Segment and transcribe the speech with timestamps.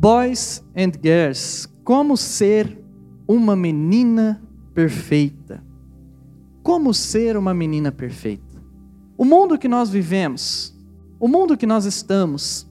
[0.00, 2.82] Boys and Girls, como ser
[3.28, 4.42] uma menina
[4.72, 5.62] perfeita.
[6.62, 8.62] Como ser uma menina perfeita.
[9.18, 10.74] O mundo que nós vivemos,
[11.18, 12.66] o mundo que nós estamos,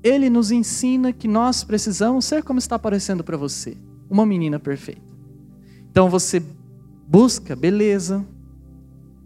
[0.00, 3.76] ele nos ensina que nós precisamos ser como está aparecendo para você,
[4.08, 5.12] uma menina perfeita.
[5.90, 6.40] Então você
[7.04, 8.24] busca beleza.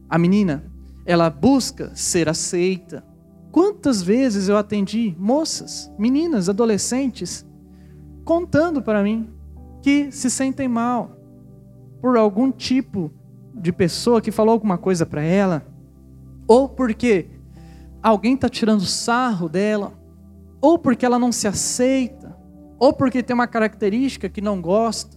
[0.08, 0.64] A menina,
[1.04, 3.04] ela busca ser aceita.
[3.54, 7.46] Quantas vezes eu atendi moças, meninas, adolescentes,
[8.24, 9.30] contando para mim
[9.80, 11.16] que se sentem mal
[12.00, 13.12] por algum tipo
[13.54, 15.64] de pessoa que falou alguma coisa para ela,
[16.48, 17.28] ou porque
[18.02, 19.92] alguém está tirando sarro dela,
[20.60, 22.36] ou porque ela não se aceita,
[22.76, 25.16] ou porque tem uma característica que não gosta.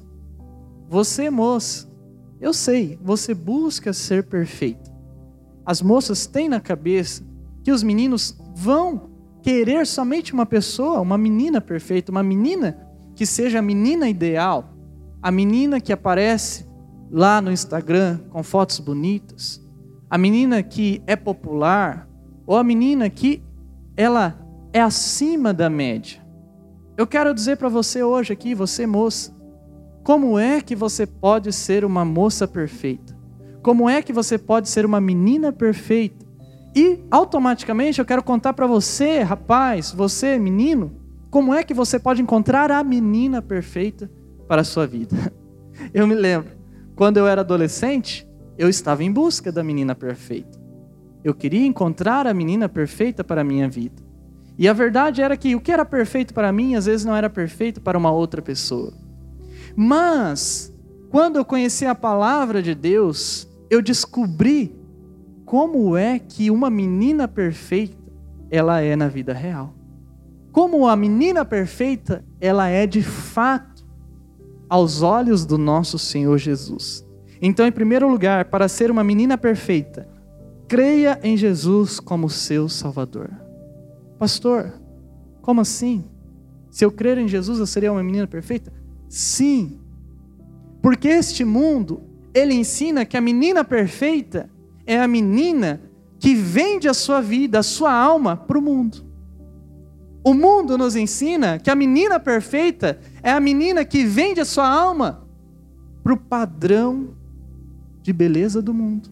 [0.87, 1.91] Você, moça,
[2.39, 4.95] eu sei, você busca ser perfeita.
[5.65, 7.25] As moças têm na cabeça
[7.67, 9.09] que os meninos vão
[9.41, 12.79] querer somente uma pessoa, uma menina perfeita, uma menina
[13.13, 14.73] que seja a menina ideal,
[15.21, 16.65] a menina que aparece
[17.11, 19.61] lá no Instagram com fotos bonitas,
[20.09, 22.07] a menina que é popular,
[22.45, 23.43] ou a menina que
[23.97, 24.39] ela
[24.71, 26.25] é acima da média.
[26.95, 29.35] Eu quero dizer para você hoje aqui, você moça,
[30.05, 33.13] como é que você pode ser uma moça perfeita?
[33.61, 36.26] Como é que você pode ser uma menina perfeita?
[36.77, 40.91] E automaticamente eu quero contar para você, rapaz, você, menino,
[41.27, 44.11] como é que você pode encontrar a menina perfeita
[44.47, 45.33] para a sua vida?
[45.91, 46.51] Eu me lembro,
[46.95, 50.59] quando eu era adolescente, eu estava em busca da menina perfeita.
[51.23, 54.03] Eu queria encontrar a menina perfeita para a minha vida.
[54.57, 57.29] E a verdade era que o que era perfeito para mim, às vezes não era
[57.29, 58.91] perfeito para uma outra pessoa.
[59.75, 60.73] Mas,
[61.09, 64.76] quando eu conheci a palavra de Deus, eu descobri
[65.47, 67.95] como é que uma menina perfeita
[68.51, 69.73] ela é na vida real.
[70.51, 73.87] Como a menina perfeita ela é de fato
[74.67, 77.07] aos olhos do nosso Senhor Jesus.
[77.41, 80.05] Então, em primeiro lugar, para ser uma menina perfeita,
[80.67, 83.29] creia em Jesus como seu Salvador.
[84.19, 84.73] Pastor,
[85.41, 86.03] como assim?
[86.69, 88.73] Se eu crer em Jesus, eu seria uma menina perfeita?
[89.07, 89.79] Sim.
[90.81, 92.01] Porque este mundo,
[92.33, 94.49] ele ensina que a menina perfeita
[94.87, 95.81] é a menina
[96.17, 99.05] que vende a sua vida, a sua alma para o mundo.
[100.23, 104.67] O mundo nos ensina que a menina perfeita é a menina que vende a sua
[104.67, 105.27] alma
[106.03, 107.09] para o padrão
[108.01, 109.09] de beleza do mundo.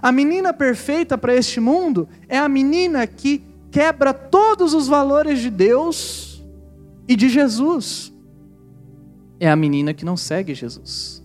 [0.00, 5.50] A menina perfeita para este mundo é a menina que quebra todos os valores de
[5.50, 6.44] Deus
[7.06, 8.12] e de Jesus.
[9.40, 11.22] É a menina que não segue Jesus.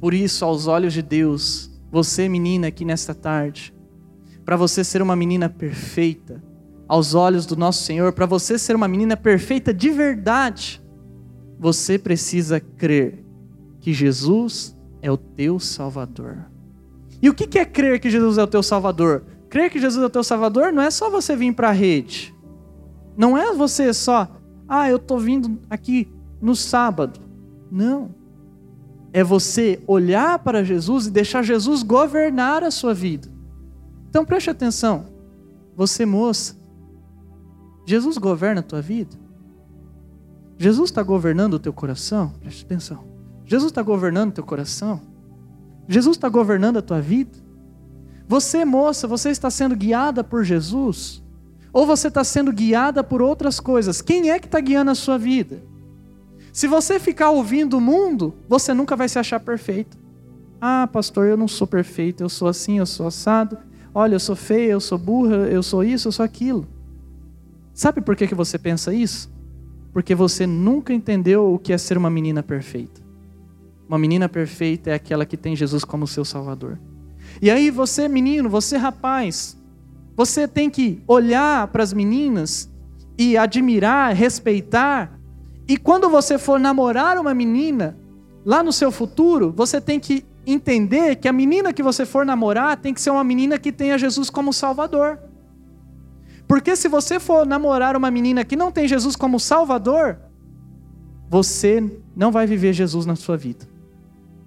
[0.00, 3.74] Por isso, aos olhos de Deus, você, menina, aqui nesta tarde,
[4.44, 6.42] para você ser uma menina perfeita,
[6.90, 10.82] aos olhos do nosso Senhor, para você ser uma menina perfeita de verdade,
[11.56, 13.24] você precisa crer
[13.78, 16.46] que Jesus é o teu Salvador.
[17.22, 19.24] E o que é crer que Jesus é o teu Salvador?
[19.48, 22.34] Crer que Jesus é o teu Salvador não é só você vir para a rede.
[23.16, 24.28] Não é você só,
[24.68, 26.08] ah, eu estou vindo aqui
[26.40, 27.20] no sábado.
[27.70, 28.14] Não.
[29.12, 33.28] É você olhar para Jesus e deixar Jesus governar a sua vida.
[34.08, 35.06] Então preste atenção.
[35.76, 36.56] Você, moça,
[37.86, 39.16] Jesus governa a tua vida?
[40.58, 42.34] Jesus está governando o teu coração?
[42.40, 43.04] Preste atenção.
[43.44, 45.00] Jesus está governando o teu coração?
[45.88, 47.36] Jesus está governando a tua vida?
[48.28, 51.20] Você, moça, você está sendo guiada por Jesus?
[51.72, 54.00] Ou você está sendo guiada por outras coisas?
[54.00, 55.62] Quem é que está guiando a sua vida?
[56.52, 59.98] Se você ficar ouvindo o mundo, você nunca vai se achar perfeito.
[60.60, 63.58] Ah, pastor, eu não sou perfeito, eu sou assim, eu sou assado.
[63.94, 66.66] Olha, eu sou feia, eu sou burra, eu sou isso, eu sou aquilo.
[67.72, 69.32] Sabe por que, que você pensa isso?
[69.92, 73.00] Porque você nunca entendeu o que é ser uma menina perfeita.
[73.88, 76.78] Uma menina perfeita é aquela que tem Jesus como seu Salvador.
[77.40, 79.56] E aí você, menino, você, rapaz,
[80.16, 82.70] você tem que olhar para as meninas
[83.18, 85.19] e admirar, respeitar.
[85.70, 87.96] E quando você for namorar uma menina,
[88.44, 92.76] lá no seu futuro, você tem que entender que a menina que você for namorar
[92.76, 95.20] tem que ser uma menina que tenha Jesus como Salvador.
[96.48, 100.18] Porque se você for namorar uma menina que não tem Jesus como Salvador,
[101.28, 101.80] você
[102.16, 103.64] não vai viver Jesus na sua vida.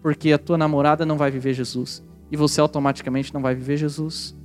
[0.02, 4.36] Porque a tua namorada não vai viver Jesus e você automaticamente não vai viver Jesus.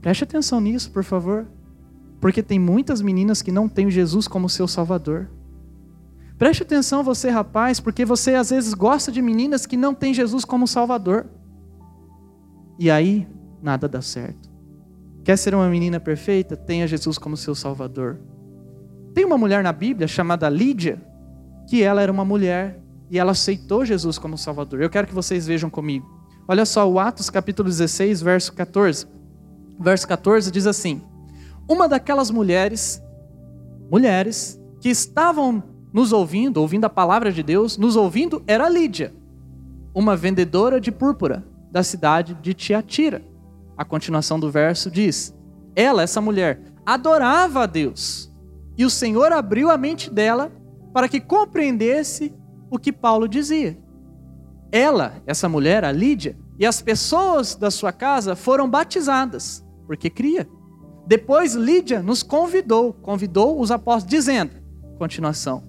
[0.00, 1.46] Preste atenção nisso, por favor.
[2.18, 5.28] Porque tem muitas meninas que não têm Jesus como seu Salvador.
[6.38, 10.44] Preste atenção você, rapaz, porque você às vezes gosta de meninas que não têm Jesus
[10.44, 11.26] como Salvador.
[12.78, 13.26] E aí,
[13.60, 14.48] nada dá certo.
[15.24, 16.56] Quer ser uma menina perfeita?
[16.56, 18.20] Tenha Jesus como seu Salvador.
[19.12, 21.02] Tem uma mulher na Bíblia chamada Lídia,
[21.68, 22.80] que ela era uma mulher
[23.10, 24.80] e ela aceitou Jesus como Salvador.
[24.80, 26.06] Eu quero que vocês vejam comigo.
[26.46, 29.06] Olha só, o Atos capítulo 16, verso 14.
[29.80, 31.02] Verso 14 diz assim:
[31.68, 33.02] Uma daquelas mulheres,
[33.90, 39.14] mulheres que estavam nos ouvindo, ouvindo a palavra de Deus, nos ouvindo, era Lídia,
[39.94, 43.22] uma vendedora de púrpura da cidade de Tiatira.
[43.76, 45.34] A continuação do verso diz:
[45.74, 48.32] Ela, essa mulher, adorava a Deus,
[48.76, 50.52] e o Senhor abriu a mente dela
[50.92, 52.34] para que compreendesse
[52.70, 53.78] o que Paulo dizia.
[54.70, 60.46] Ela, essa mulher, a Lídia, e as pessoas da sua casa foram batizadas, porque cria.
[61.06, 64.50] Depois Lídia nos convidou, convidou os apóstolos, dizendo,
[64.98, 65.62] continuação: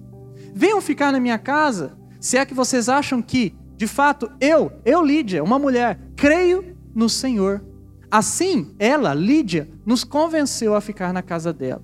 [0.54, 5.02] Venham ficar na minha casa, se é que vocês acham que, de fato, eu, eu,
[5.02, 7.64] Lídia, uma mulher, creio no Senhor.
[8.10, 11.82] Assim, ela, Lídia, nos convenceu a ficar na casa dela.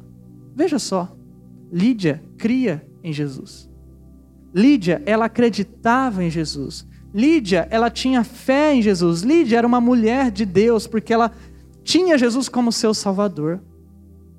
[0.55, 1.17] Veja só,
[1.73, 3.71] Lídia cria em Jesus.
[4.55, 6.87] Lídia, ela acreditava em Jesus.
[7.15, 9.23] Lídia, ela tinha fé em Jesus.
[9.23, 11.33] Lídia era uma mulher de Deus, porque ela
[11.83, 13.63] tinha Jesus como seu Salvador.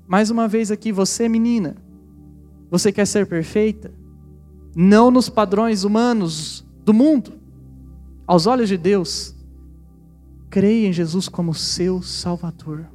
[0.06, 1.76] Mais uma vez aqui, você, menina,
[2.70, 3.92] você quer ser perfeita?
[4.74, 7.34] Não nos padrões humanos do mundo.
[8.26, 9.34] Aos olhos de Deus,
[10.50, 12.86] creia em Jesus como seu Salvador.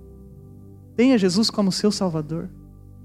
[0.95, 2.49] Tenha Jesus como seu Salvador.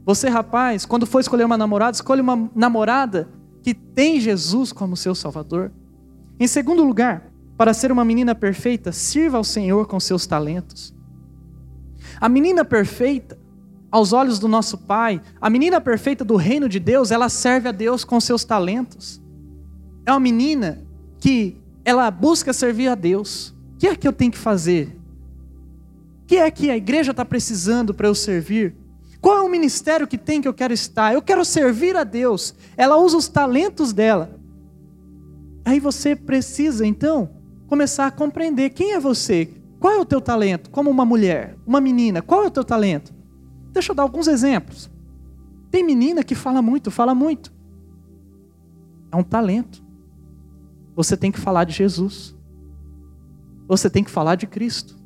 [0.04, 3.28] Você, rapaz, quando for escolher uma namorada, escolha uma namorada
[3.62, 5.72] que tem Jesus como seu Salvador.
[6.40, 10.94] Em segundo lugar, para ser uma menina perfeita, sirva ao Senhor com seus talentos.
[12.20, 13.37] A menina perfeita,
[13.90, 17.72] aos olhos do nosso Pai, a menina perfeita do reino de Deus, ela serve a
[17.72, 19.20] Deus com seus talentos.
[20.04, 20.80] É uma menina
[21.18, 23.54] que ela busca servir a Deus.
[23.74, 24.96] O que é que eu tenho que fazer?
[26.22, 28.74] O que é que a igreja está precisando para eu servir?
[29.20, 31.14] Qual é o ministério que tem que eu quero estar?
[31.14, 32.54] Eu quero servir a Deus.
[32.76, 34.38] Ela usa os talentos dela.
[35.64, 37.30] Aí você precisa, então,
[37.66, 39.50] começar a compreender quem é você.
[39.80, 40.70] Qual é o teu talento?
[40.70, 43.17] Como uma mulher, uma menina, qual é o teu talento?
[43.72, 44.90] Deixa eu dar alguns exemplos.
[45.70, 47.52] Tem menina que fala muito, fala muito.
[49.12, 49.82] É um talento.
[50.94, 52.36] Você tem que falar de Jesus.
[53.66, 54.96] Você tem que falar de Cristo.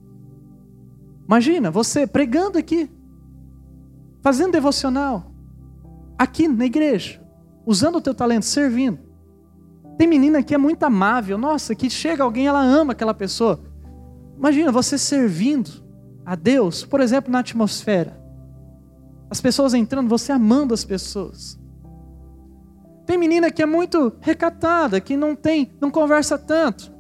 [1.27, 2.91] Imagina você pregando aqui
[4.23, 5.33] fazendo devocional,
[6.17, 7.21] aqui na igreja,
[7.67, 9.01] usando o teu talento, servindo.
[9.99, 13.61] Tem menina que é muito amável, nossa, que chega alguém, ela ama aquela pessoa.
[14.39, 15.83] Imagina você servindo
[16.25, 18.22] a Deus, por exemplo, na atmosfera.
[19.33, 21.59] As pessoas entrando, você amando as pessoas.
[23.07, 26.93] Tem menina que é muito recatada, que não tem, não conversa tanto,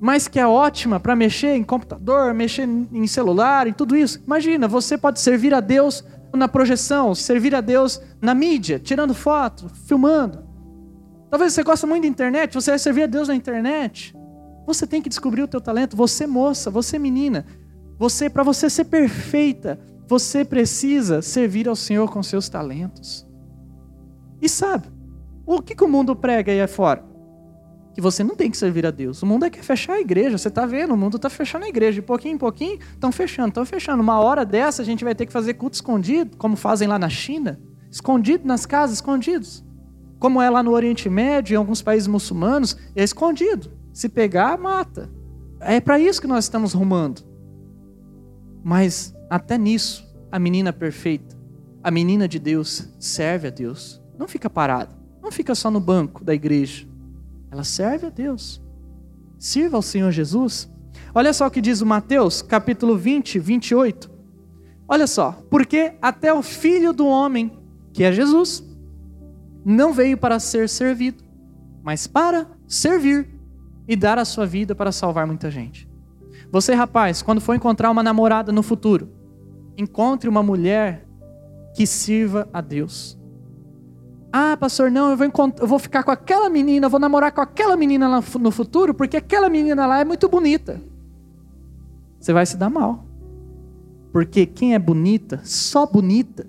[0.00, 4.20] mas que é ótima para mexer em computador, mexer em celular, em tudo isso.
[4.26, 6.04] Imagina, você pode servir a Deus
[6.34, 10.44] na projeção, servir a Deus na mídia, tirando foto, filmando.
[11.30, 14.16] Talvez você goste muito da internet, você vai servir a Deus na internet.
[14.66, 17.46] Você tem que descobrir o teu talento, você moça, você menina.
[18.00, 19.78] Você para você ser perfeita,
[20.12, 23.26] você precisa servir ao Senhor com seus talentos.
[24.42, 24.88] E sabe,
[25.46, 27.10] o que, que o mundo prega aí fora?
[27.94, 29.22] que você não tem que servir a Deus.
[29.22, 30.38] O mundo é que fechar a igreja.
[30.38, 32.00] Você está vendo, o mundo está fechando a igreja.
[32.00, 34.02] De pouquinho em pouquinho, estão fechando, estão fechando.
[34.02, 37.10] Uma hora dessa, a gente vai ter que fazer culto escondido, como fazem lá na
[37.10, 37.60] China.
[37.90, 39.62] Escondido nas casas, escondidos.
[40.18, 43.70] Como é lá no Oriente Médio, em alguns países muçulmanos, é escondido.
[43.92, 45.10] Se pegar, mata.
[45.60, 47.20] É para isso que nós estamos rumando.
[48.64, 51.36] Mas até nisso, a menina perfeita,
[51.84, 54.02] a menina de Deus, serve a Deus.
[54.18, 54.96] Não fica parada.
[55.22, 56.90] Não fica só no banco da igreja
[57.52, 58.62] ela serve a Deus.
[59.38, 60.72] Sirva ao Senhor Jesus.
[61.14, 64.10] Olha só o que diz o Mateus, capítulo 20, 28.
[64.88, 67.52] Olha só, porque até o filho do homem,
[67.92, 68.64] que é Jesus,
[69.62, 71.22] não veio para ser servido,
[71.82, 73.28] mas para servir
[73.86, 75.86] e dar a sua vida para salvar muita gente.
[76.50, 79.10] Você, rapaz, quando for encontrar uma namorada no futuro,
[79.76, 81.06] encontre uma mulher
[81.74, 83.18] que sirva a Deus.
[84.32, 85.28] Ah, pastor, não, eu vou,
[85.60, 89.16] eu vou ficar com aquela menina, vou namorar com aquela menina lá no futuro, porque
[89.16, 90.80] aquela menina lá é muito bonita.
[92.18, 93.04] Você vai se dar mal.
[94.10, 96.46] Porque quem é bonita, só bonita,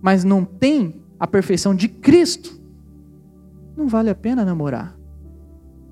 [0.00, 2.60] mas não tem a perfeição de Cristo,
[3.76, 4.96] não vale a pena namorar.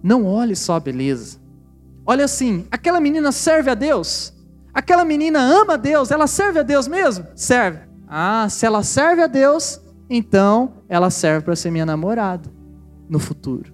[0.03, 1.39] Não olhe só a beleza.
[2.07, 4.33] Olha assim, aquela menina serve a Deus?
[4.75, 6.11] Aquela menina ama Deus?
[6.11, 7.27] Ela serve a Deus mesmo?
[7.37, 7.79] Serve.
[8.09, 12.51] Ah, se ela serve a Deus, então ela serve para ser minha namorada
[13.09, 13.73] no futuro.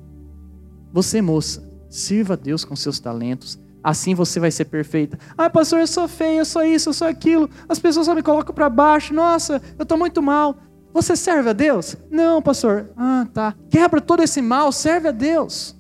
[0.92, 3.59] Você, moça, sirva a Deus com seus talentos.
[3.83, 5.19] Assim você vai ser perfeita.
[5.38, 7.49] Ah, pastor, eu sou feia, eu sou isso, eu sou aquilo.
[7.69, 9.14] As pessoas só me colocam para baixo.
[9.14, 10.57] Nossa, eu estou muito mal.
[10.92, 11.97] Você serve a Deus?
[12.11, 12.90] Não, pastor.
[12.97, 13.54] Ah, tá.
[13.71, 15.76] Quebra todo esse mal, serve a Deus.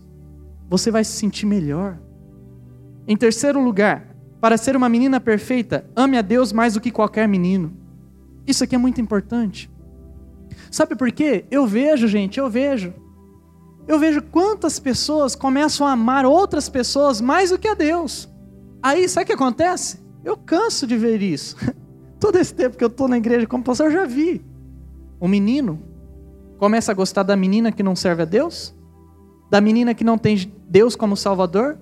[0.68, 1.98] Você vai se sentir melhor.
[3.06, 4.09] Em terceiro lugar,
[4.40, 7.72] para ser uma menina perfeita, ame a Deus mais do que qualquer menino.
[8.46, 9.70] Isso aqui é muito importante.
[10.70, 11.44] Sabe por quê?
[11.50, 12.94] Eu vejo, gente, eu vejo.
[13.86, 18.28] Eu vejo quantas pessoas começam a amar outras pessoas mais do que a Deus.
[18.82, 20.00] Aí, sabe o que acontece?
[20.24, 21.56] Eu canso de ver isso.
[22.18, 24.44] Todo esse tempo que eu estou na igreja como pastor, eu já vi.
[25.18, 25.82] O menino
[26.58, 28.74] começa a gostar da menina que não serve a Deus,
[29.50, 31.78] da menina que não tem Deus como Salvador,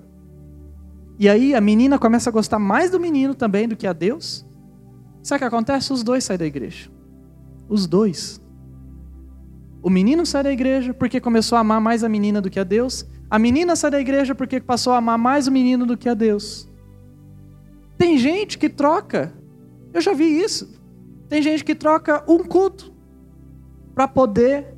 [1.19, 4.47] e aí a menina começa a gostar mais do menino também do que a Deus.
[5.21, 5.91] Sabe o que acontece?
[5.91, 6.89] Os dois saem da igreja.
[7.67, 8.41] Os dois.
[9.83, 12.63] O menino sai da igreja porque começou a amar mais a menina do que a
[12.63, 13.05] Deus.
[13.29, 16.13] A menina sai da igreja porque passou a amar mais o menino do que a
[16.13, 16.69] Deus.
[17.97, 19.33] Tem gente que troca.
[19.93, 20.73] Eu já vi isso.
[21.27, 22.93] Tem gente que troca um culto
[23.93, 24.73] para poder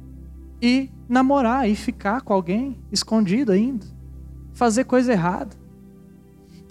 [0.60, 3.86] ir namorar e ficar com alguém escondido ainda,
[4.54, 5.61] fazer coisa errada.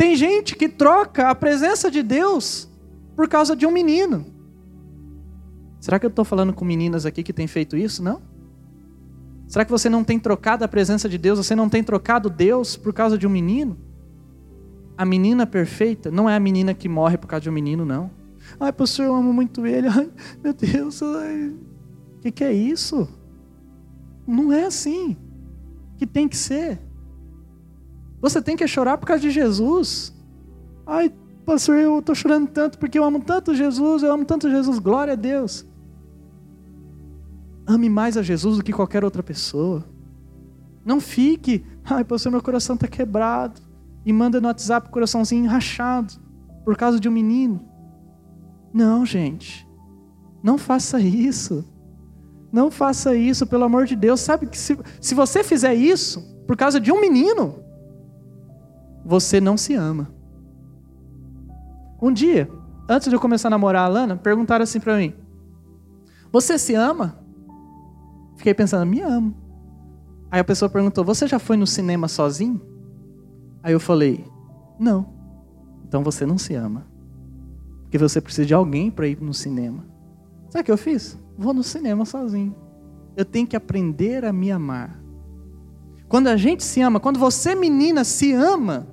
[0.01, 2.67] Tem gente que troca a presença de Deus
[3.15, 4.25] por causa de um menino.
[5.79, 8.03] Será que eu estou falando com meninas aqui que têm feito isso?
[8.03, 8.23] Não?
[9.47, 11.39] Será que você não tem trocado a presença de Deus?
[11.39, 13.77] Você não tem trocado Deus por causa de um menino?
[14.97, 18.11] A menina perfeita não é a menina que morre por causa de um menino, não.
[18.59, 19.87] Ai, pastor, eu amo muito ele.
[19.87, 20.11] Ai,
[20.43, 23.07] meu Deus, o que, que é isso?
[24.27, 25.15] Não é assim
[25.99, 26.81] que tem que ser.
[28.21, 30.15] Você tem que chorar por causa de Jesus.
[30.87, 31.13] Ai,
[31.45, 35.15] pastor, eu estou chorando tanto porque eu amo tanto Jesus, eu amo tanto Jesus, glória
[35.15, 35.67] a Deus.
[37.67, 39.85] Ame mais a Jesus do que qualquer outra pessoa.
[40.85, 43.61] Não fique, ai, pastor, meu coração está quebrado
[44.05, 46.15] e manda no WhatsApp o coraçãozinho rachado
[46.65, 47.69] por causa de um menino.
[48.73, 49.69] Não, gente.
[50.43, 51.65] Não faça isso.
[52.53, 54.21] Não faça isso, pelo amor de Deus.
[54.21, 57.63] Sabe que se, se você fizer isso por causa de um menino,
[59.05, 60.11] você não se ama.
[62.01, 62.51] Um dia,
[62.89, 65.15] antes de eu começar a namorar a Lana, perguntaram assim para mim:
[66.33, 67.19] Você se ama?
[68.37, 69.35] Fiquei pensando, me amo.
[70.31, 72.61] Aí a pessoa perguntou: Você já foi no cinema sozinho?
[73.63, 74.25] Aí eu falei:
[74.79, 75.07] Não.
[75.87, 76.87] Então você não se ama.
[77.83, 79.85] Porque você precisa de alguém para ir no cinema.
[80.49, 81.19] Sabe o que eu fiz?
[81.37, 82.55] Vou no cinema sozinho.
[83.17, 85.01] Eu tenho que aprender a me amar.
[86.11, 88.89] Quando a gente se ama, quando você, menina, se ama,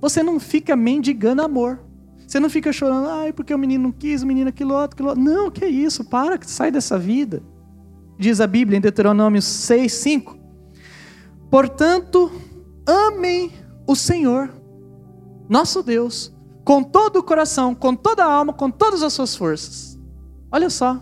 [0.00, 1.78] você não fica mendigando amor.
[2.26, 5.10] Você não fica chorando, ai, porque o menino não quis, o menino aquilo outro, aquilo
[5.10, 5.22] outro.
[5.22, 7.40] Não, que isso, para, sai dessa vida.
[8.18, 10.36] Diz a Bíblia em Deuteronômio 6, 5.
[11.48, 12.32] Portanto,
[12.84, 13.52] amem
[13.86, 14.50] o Senhor,
[15.48, 19.96] nosso Deus, com todo o coração, com toda a alma, com todas as suas forças.
[20.50, 21.00] Olha só.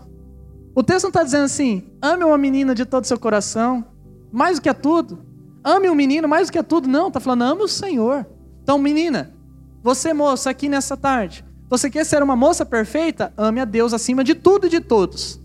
[0.75, 3.83] O texto não está dizendo assim, ame uma menina de todo o seu coração,
[4.31, 5.24] mais do que a tudo.
[5.65, 6.87] Ame um menino mais do que a tudo.
[6.87, 8.23] Não, está falando, ame o Senhor.
[8.61, 9.33] Então, menina,
[9.81, 13.33] você moça aqui nessa tarde, você quer ser uma moça perfeita?
[13.35, 15.41] Ame a Deus acima de tudo e de todos.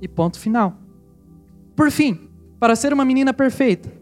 [0.00, 0.76] E ponto final.
[1.74, 3.92] Por fim, para ser uma menina perfeita,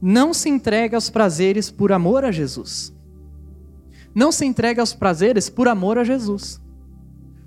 [0.00, 2.94] não se entregue aos prazeres por amor a Jesus.
[4.14, 6.60] Não se entregue aos prazeres por amor a Jesus.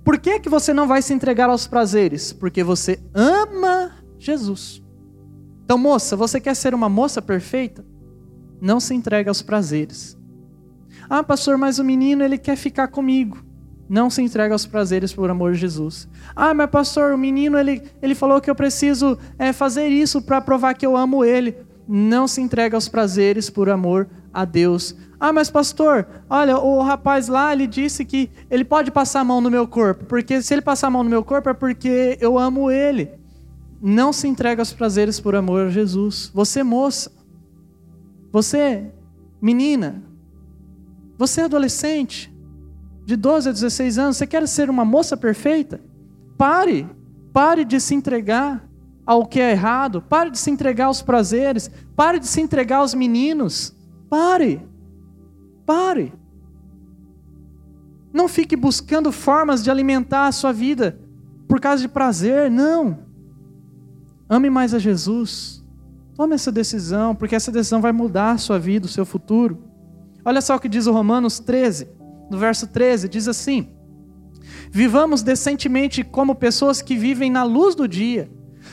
[0.04, 2.34] Por que, que você não vai se entregar aos prazeres?
[2.34, 4.82] Porque você ama Jesus.
[5.72, 7.86] Então, moça, você quer ser uma moça perfeita?
[8.60, 10.18] Não se entregue aos prazeres.
[11.10, 13.38] Ah, pastor, mas o menino ele quer ficar comigo.
[13.88, 16.10] Não se entregue aos prazeres por amor de Jesus.
[16.36, 20.42] Ah, mas pastor, o menino ele, ele falou que eu preciso é, fazer isso para
[20.42, 21.56] provar que eu amo ele
[21.88, 24.94] não se entrega aos prazeres por amor a Deus.
[25.18, 29.40] Ah, mas pastor, olha, o rapaz lá, ele disse que ele pode passar a mão
[29.40, 32.38] no meu corpo, porque se ele passar a mão no meu corpo é porque eu
[32.38, 33.21] amo ele.
[33.82, 36.30] Não se entrega aos prazeres por amor a Jesus.
[36.34, 37.12] Você, moça,
[38.32, 38.92] você,
[39.42, 40.04] menina,
[41.18, 42.32] você, adolescente,
[43.06, 45.82] de 12 a 16 anos, você quer ser uma moça perfeita?
[46.38, 46.88] Pare,
[47.34, 48.68] pare de se entregar
[49.06, 52.94] ao que é errado, pare de se entregar aos prazeres, pare de se entregar aos
[52.94, 53.76] meninos.
[54.10, 54.62] Pare.
[55.66, 56.14] Pare.
[58.14, 61.00] Não fique buscando formas de alimentar a sua vida
[61.48, 63.11] por causa de prazer, não.
[64.32, 65.62] Ame mais a Jesus.
[66.16, 69.62] Tome essa decisão, porque essa decisão vai mudar a sua vida, o seu futuro.
[70.24, 71.90] Olha só o que diz o Romanos 13,
[72.30, 73.70] no verso 13, diz assim:
[74.72, 78.32] Vivamos decentemente como pessoas que vivem na luz do dia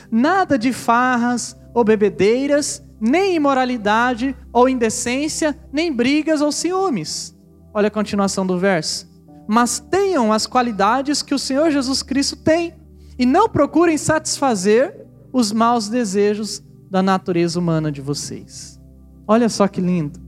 [0.09, 7.35] nada de farras ou bebedeiras, nem imoralidade ou indecência, nem brigas ou ciúmes.
[7.73, 9.09] Olha a continuação do verso.
[9.45, 12.75] Mas tenham as qualidades que o Senhor Jesus Cristo tem
[13.17, 18.79] E não procurem satisfazer os maus desejos da natureza humana de vocês.
[19.27, 20.19] Olha só que lindo.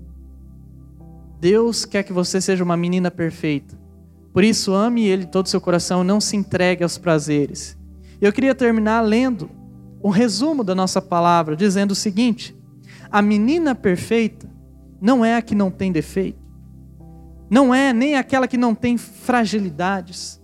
[1.39, 3.79] Deus quer que você seja uma menina perfeita.
[4.31, 7.77] Por isso, ame Ele todo o seu coração, não se entregue aos prazeres.
[8.21, 9.49] Eu queria terminar lendo
[10.03, 12.55] um resumo da nossa palavra, dizendo o seguinte:
[13.09, 14.49] a menina perfeita
[15.01, 16.39] não é a que não tem defeito,
[17.49, 20.39] não é nem aquela que não tem fragilidades,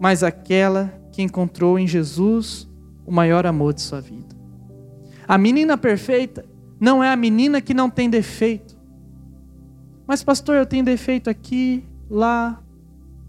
[0.00, 2.69] mas aquela que encontrou em Jesus
[3.10, 4.36] o maior amor de sua vida.
[5.26, 6.44] A menina perfeita
[6.78, 8.78] não é a menina que não tem defeito.
[10.06, 12.62] Mas, pastor, eu tenho defeito aqui, lá,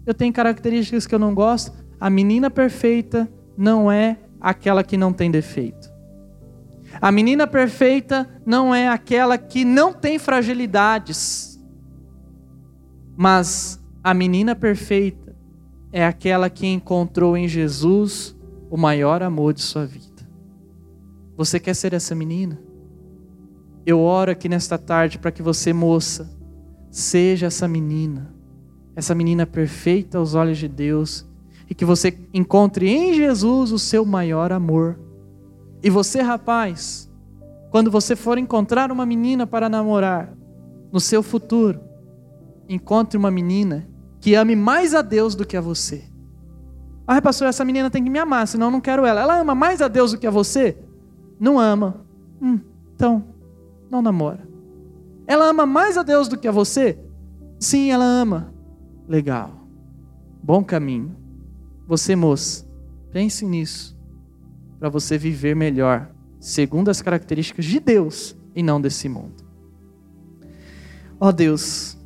[0.06, 1.72] eu tenho características que eu não gosto.
[1.98, 5.90] A menina perfeita não é aquela que não tem defeito.
[7.00, 11.60] A menina perfeita não é aquela que não tem fragilidades.
[13.16, 15.34] Mas a menina perfeita
[15.92, 18.36] é aquela que encontrou em Jesus
[18.72, 20.26] o maior amor de sua vida.
[21.36, 22.58] Você quer ser essa menina?
[23.84, 26.34] Eu oro aqui nesta tarde para que você, moça,
[26.90, 28.34] seja essa menina,
[28.96, 31.28] essa menina perfeita aos olhos de Deus,
[31.68, 34.98] e que você encontre em Jesus o seu maior amor.
[35.82, 37.12] E você, rapaz,
[37.70, 40.32] quando você for encontrar uma menina para namorar,
[40.90, 41.78] no seu futuro,
[42.66, 43.86] encontre uma menina
[44.18, 46.10] que ame mais a Deus do que a você.
[47.06, 49.20] Ah, pastor, essa menina tem que me amar, senão eu não quero ela.
[49.20, 50.76] Ela ama mais a Deus do que a você?
[51.38, 52.04] Não ama.
[52.40, 52.60] Hum,
[52.94, 53.24] então,
[53.90, 54.46] não namora.
[55.26, 56.98] Ela ama mais a Deus do que a você?
[57.58, 58.52] Sim, ela ama.
[59.08, 59.50] Legal.
[60.42, 61.14] Bom caminho.
[61.86, 62.66] Você, moça,
[63.12, 63.96] pense nisso.
[64.78, 69.44] Para você viver melhor, segundo as características de Deus e não desse mundo.
[71.20, 71.96] Ó oh Deus,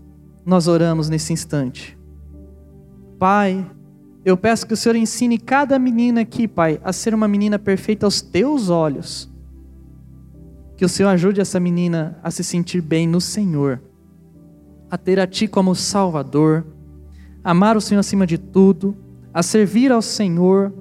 [0.45, 1.99] nós oramos nesse instante.
[3.19, 3.65] Pai,
[4.27, 8.05] eu peço que o Senhor ensine cada menina aqui, Pai, a ser uma menina perfeita
[8.07, 9.31] aos teus olhos.
[10.77, 13.81] Que o Senhor ajude essa menina a se sentir bem no Senhor,
[14.91, 16.67] a ter a Ti como Salvador,
[17.45, 18.97] amar o Senhor acima de tudo,
[19.33, 20.75] a servir ao Senhor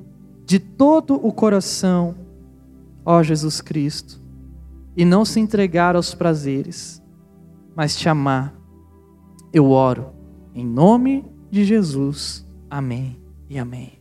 [0.43, 2.15] de todo o coração,
[3.05, 4.19] ó Jesus Cristo,
[4.97, 6.99] e não se entregar aos prazeres,
[7.75, 8.55] mas te amar.
[9.53, 10.13] Eu oro
[10.55, 12.43] em nome de Jesus.
[12.67, 13.94] Amém e amém.